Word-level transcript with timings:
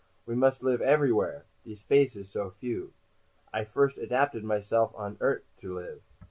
We 0.25 0.33
must 0.33 0.63
live 0.63 0.81
everywhere, 0.81 1.45
de 1.63 1.75
space 1.75 2.15
is 2.15 2.27
so 2.27 2.49
few. 2.49 2.91
I 3.53 3.63
first 3.65 3.99
adapted 3.99 4.43
myself 4.43 4.91
on 4.95 5.15
Eart' 5.21 5.45
to 5.59 5.75
live. 5.75 6.01